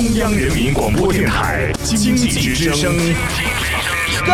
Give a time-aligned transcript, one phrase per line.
[0.00, 2.96] 中央人民广播电台经济之声，
[4.26, 4.32] 高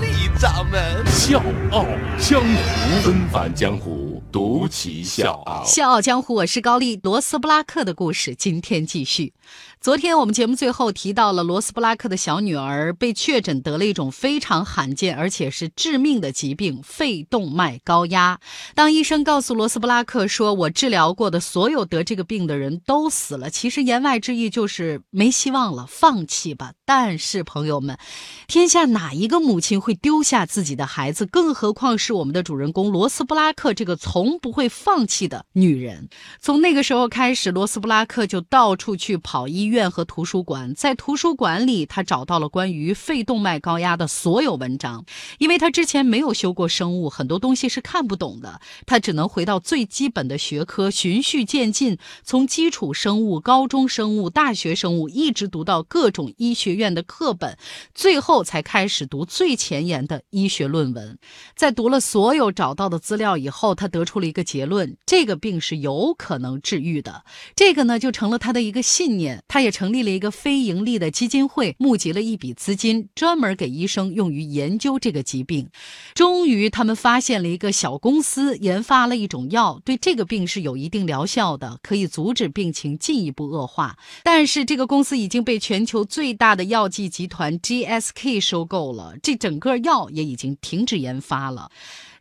[0.00, 1.04] 丽掌门。
[1.06, 1.84] 笑傲
[2.18, 5.62] 江湖，纷繁江湖，独骑笑傲。
[5.64, 6.98] 笑傲江湖，我是高丽。
[7.02, 9.34] 罗斯布拉克的故事，今天继续。
[9.78, 18.38] 昨天我们节目最后提到了罗斯布拉克的小女儿被确诊得了一种非常罕见而且是致命的疾病——肺动脉高压。
[18.76, 26.72] 当医生告诉罗斯布拉克说：“我治疗过的所有得这个病的人都死了。”其实言外之意就是没希望了，放弃吧。
[26.86, 27.98] 但是朋友们，
[28.46, 31.26] 天下哪一个母亲会丢下自己的孩子？
[31.26, 36.08] 更何况是我们的主人公罗斯布拉克这个从从不会放弃的女人。
[36.40, 40.72] 从那个时候开始，罗斯布拉克就到处去跑医院和图书馆。
[40.76, 45.04] 在图书馆里，他找到了关于肺动脉高压的所有文章。
[45.38, 48.60] 因为他之前没有修过生物，很多东西是看不懂的。
[48.86, 57.58] 他只能回到最基本的学科，循序渐进，从基础生物、高中生物、大学生物，一直读到各种医学院的课本，
[57.92, 61.18] 最后才开始读最前沿的医学论文。
[61.56, 67.24] 在读了所有找到的资料以后，他得出出了一个结论：这个病是有可能治愈的。
[67.56, 69.42] 这个呢，就成了他的一个信念。
[69.48, 75.70] 他也成立了一个非盈利的基金会，募集了一笔资金，专门给医生用于研究这个疾病。
[76.12, 83.96] 终于，他们发现了一个小公司研发了一种药，对这个病是有一定疗效的，可以阻止病情进一步恶化。
[84.22, 91.70] 但是，这个公司已经被全球最大的药剂集团 GSK 收购了，这整个药也已经停止研发了。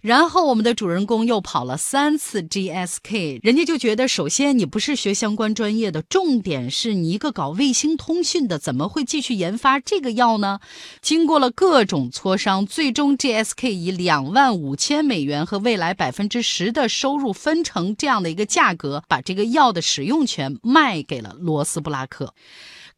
[0.02, 10.60] 然后我们的主人公又跑了三次 GSK，人家就觉得，首先你不是学相关专业的，重点是你一个搞卫星通讯的，怎么会继续研发这个药呢？
[11.04, 22.34] 经过了各种磋商，最终 GSK 以两万五千美元和未来百分之十的收入分成这样的一个价格，把这个药的使用权卖给了罗斯布拉克。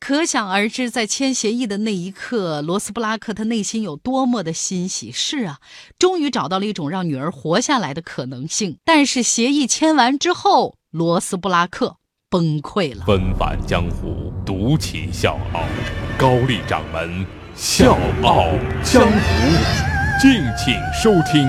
[0.05, 5.13] 可想而知，在签协议的那一刻，罗斯布拉克他内心有多么的欣喜。
[5.13, 5.59] 是啊，
[5.97, 8.77] 终于找到了一种让女儿活下来的可能性。
[8.83, 11.95] 但是协议签完之后，罗斯布拉克
[12.29, 13.05] 崩溃了。
[13.05, 15.63] 纷返江湖，独起笑傲，
[16.17, 17.25] 高丽掌门
[17.55, 18.47] 笑傲
[18.83, 19.09] 江湖，
[20.21, 21.47] 敬请收听。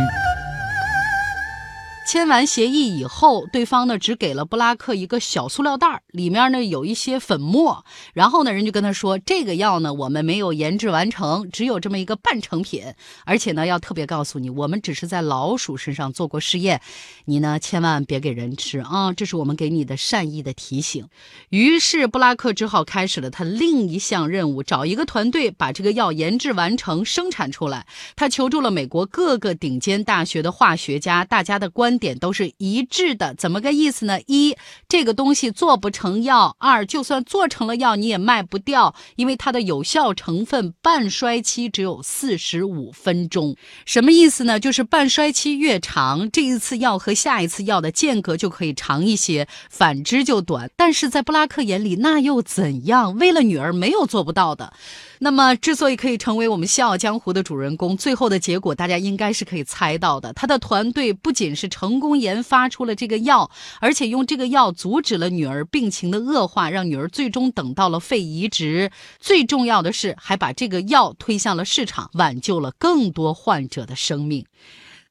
[2.06, 7.84] 签完协议以后，对方呢只给了布拉克一个小塑料袋里面呢有一些粉末。
[8.12, 12.84] 然后呢，人就跟他说：“这个药呢，我们没有研制完成，只有这么一个半成品。
[13.24, 16.82] 而且呢，要特别告诉你，我们只是在老鼠身上做过试验，
[17.24, 19.12] 你呢千万别给人吃啊！
[19.14, 21.08] 这是我们给你的善意的提醒。”
[21.48, 27.86] 于是布拉克只好开始了他另一项任务，找一个团队把这个药研制完成、生产出来。
[28.14, 34.20] 他求助了美国各个顶尖大学的化学家，大家的关点都是一致的，怎么个意思呢？
[34.26, 34.56] 一，
[34.88, 43.56] 这个东西做不成药；二，就算做成了药，你也卖不掉，因为它的有效成分半衰期只有四十五分钟。
[43.84, 44.58] 什么意思呢？
[44.58, 50.70] 就是半衰期越长，这一次药和下一次药的间隔就可以长一些，反之就短。
[50.76, 53.16] 但是在布拉克眼里，那又怎样？
[53.16, 54.72] 为了女儿，没有做不到的。
[55.18, 60.32] 那么，之所以可以成为我们《笑傲江湖》的主人公，最后的结果大家应该是可以猜到的。
[60.32, 68.90] 他的团队不仅是成成功研发出了这个药，而且用这个药阻止了女儿病情的恶化，让女儿最终等到了肺移植。
[69.20, 74.46] 最重要的是，还把这个药推向了市场，挽救了更多患者的生命。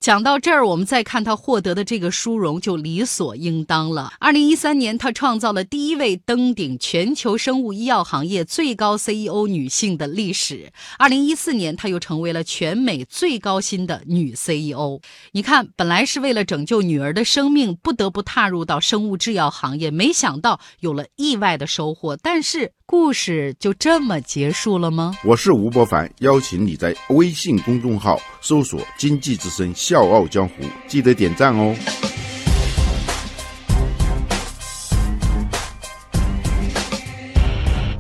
[0.04, 4.12] 讲到这儿，我们再看他获得的这个殊荣就理所应当了。
[4.20, 10.74] 二零一三年，他创造了第一位登顶全球生物医药行业最高 CEO 女性的历史。
[10.98, 15.00] 二零一四年，他又成为了全美最高薪的女 CEO。
[15.32, 22.18] 你看，本来是为了拯救女儿的生命，不得不踏入到生物制药行业，没想到有了意外的收获。
[22.18, 25.14] 但是，故事就这么结束了吗？
[25.24, 30.56] 我是吴伯凡，邀请你在微信公众号搜索“经济之声笑傲江湖”，
[30.86, 31.74] 记得点赞哦。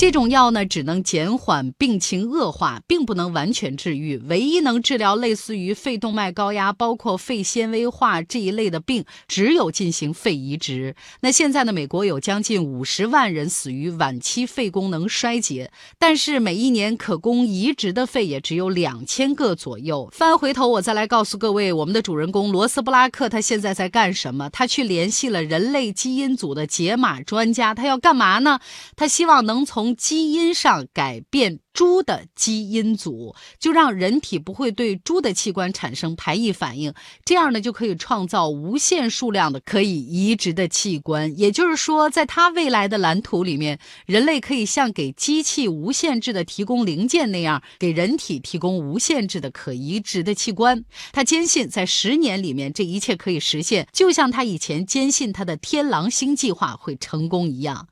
[0.04, 4.18] 这种药呢，只能减缓病情恶化，并不能完全治愈。
[4.28, 10.94] 唯一能治疗类似于肺动脉高压、包括肺纤维化这一类的病，只有进行肺移植。
[11.22, 20.10] 那现在呢，美国有将近五十万人死于晚期肺功能衰竭，但是每一年可供移植的肺也只有两千个左右。
[20.12, 24.50] 翻回头，我再来告诉各位，我们的主人公罗斯布拉克他现在在干什么？
[24.50, 28.60] 他去联系了人类基因组的解码专家，他要干嘛呢？
[28.98, 36.94] 他希望能从基因上改变猪的基因组，就让人体不会对猪的器官产生排异反应，
[37.26, 41.38] 这样呢就可以创造无限数量的可以移植的器官。
[41.38, 50.86] 也就是说，在他未来的蓝图里面，人类可以像给机器无限制的提供零件那样，给人体提供无限制的可移植的器官。
[51.12, 57.88] 他坚信，在十年里面，这一切可以实现，就像他以前坚信他的天狼星计划会成功一样。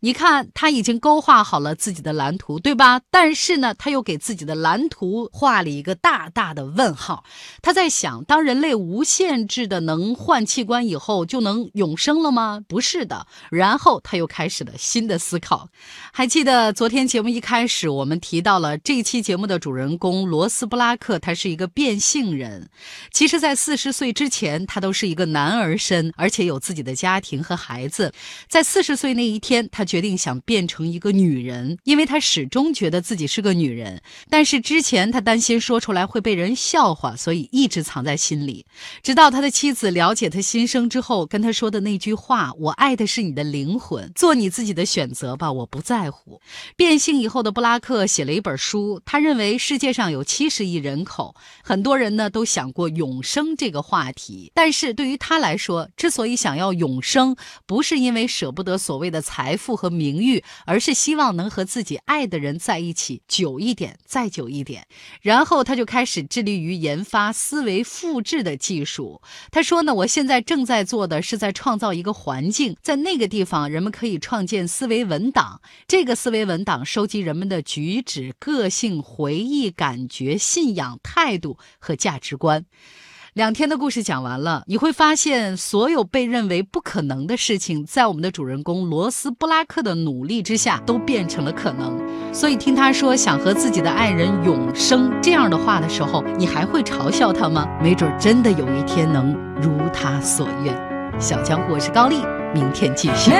[0.00, 3.02] 你看，他已经勾画画好了自己的蓝图，对吧？
[3.10, 7.24] 但是呢，他又给自己的蓝图画了一个大大的问号。
[7.60, 12.62] 他在想，当人类无限制的能换器官以后，就能永生了吗？
[12.66, 13.26] 不是的。
[13.50, 15.68] 然后他又开始了新的思考。
[16.10, 22.70] 还记得昨天节目一开始，我们提到了这期节目的主人公罗斯布拉克，他是一个变性人。
[23.12, 28.14] 其实，在四十岁之前，他都是一个男儿身，而且有自己的家庭和孩子。
[28.48, 34.00] 在四十岁那一天，他决定想变成一个女女人，因为他始终觉得自己是个女人。
[34.30, 38.64] 但是之前他担心说出来会被人笑话，所以一直藏在心里。
[39.02, 46.40] 直到他的妻子了解他心声之后，跟他说的那句话：“我爱的是你的灵魂，做你自己的选择吧，我不在乎。”
[46.76, 51.34] 变性以后的布拉克写了一本书，他认为世界上有七十亿人口，
[51.64, 57.34] 很多人呢都想过永生这个话题，但是对于他来说，之所以想要永生，
[57.66, 64.86] 不是因为舍不得所谓的财富和名誉，而是希希望能和自己爱的人在一起久一点，再久一点。
[65.22, 69.22] 然后他就开始致力于研发思维复制的技术。
[69.50, 75.62] 他说呢，我现在正在做的是在创造一个环境，在那个地方，人们可以创建思维文档。
[75.88, 82.66] 这个思维文档收集人们的举止、个性、回忆、感觉、信仰、态度和价值观。
[83.36, 92.00] 两天的故事讲完了，你会发现，所有被认为不可能的事情，在我们的主人公罗斯布拉克的努力之下，都变成了可能。
[92.32, 97.68] 所以，听他说想和自己的爱人永生这样的话的时候，你还会嘲笑他吗？
[97.82, 100.74] 没准真的有一天能如他所愿。
[101.20, 102.22] 小江湖，我是高丽，
[102.54, 103.30] 明天继续。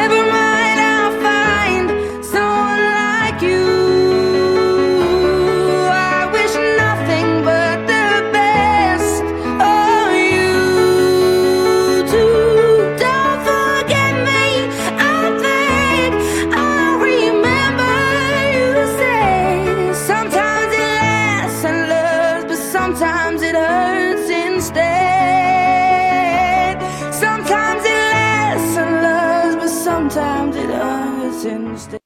[30.17, 32.06] Sometimes it hurts instead